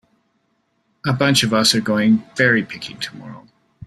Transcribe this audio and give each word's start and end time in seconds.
A 1.05 1.13
bunch 1.13 1.43
of 1.43 1.53
us 1.53 1.75
are 1.75 1.79
going 1.79 2.23
berry 2.35 2.63
picking 2.63 2.99
tomorrow. 2.99 3.45